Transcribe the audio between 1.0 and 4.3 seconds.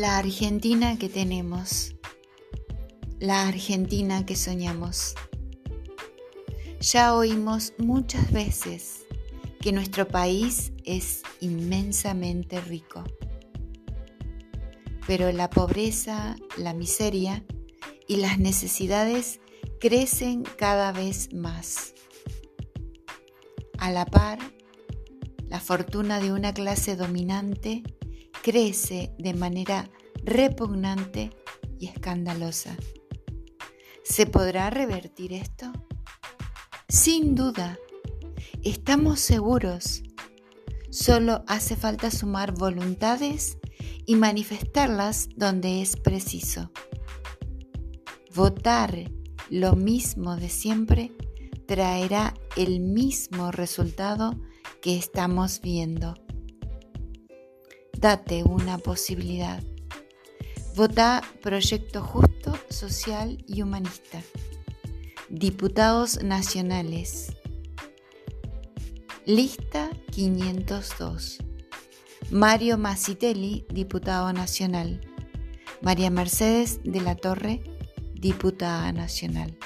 tenemos, la Argentina